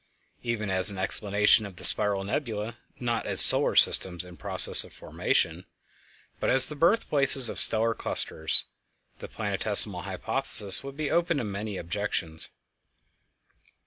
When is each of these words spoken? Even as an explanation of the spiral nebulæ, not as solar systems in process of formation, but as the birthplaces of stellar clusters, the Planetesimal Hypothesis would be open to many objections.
Even 0.41 0.71
as 0.71 0.89
an 0.89 0.97
explanation 0.97 1.63
of 1.63 1.75
the 1.75 1.83
spiral 1.83 2.23
nebulæ, 2.23 2.75
not 2.99 3.27
as 3.27 3.39
solar 3.39 3.75
systems 3.75 4.25
in 4.25 4.35
process 4.35 4.83
of 4.83 4.91
formation, 4.93 5.67
but 6.39 6.49
as 6.49 6.67
the 6.69 6.75
birthplaces 6.75 7.49
of 7.49 7.59
stellar 7.59 7.93
clusters, 7.93 8.65
the 9.19 9.27
Planetesimal 9.27 10.01
Hypothesis 10.05 10.83
would 10.83 10.97
be 10.97 11.11
open 11.11 11.37
to 11.37 11.43
many 11.43 11.77
objections. 11.77 12.49